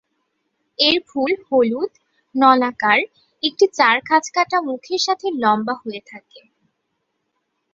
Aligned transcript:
এর 0.79 0.97
ফুল 1.09 1.31
হলুদ, 1.47 1.91
নলাকার, 2.35 2.99
একটি 3.43 3.65
চার 3.73 3.97
খাঁজকাটা 4.07 4.57
মুখের 4.61 5.01
সাথে 5.01 5.27
লম্বা 5.43 5.75
হয়ে 5.81 6.01
থাকে। 6.05 6.41